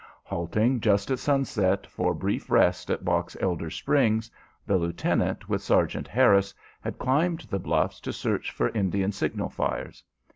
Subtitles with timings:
[0.23, 4.31] Halting just at sunset for brief rest at Box Elder Springs,
[4.65, 10.03] the lieutenant with Sergeant Harris had climbed the bluffs to search for Indian signal fires.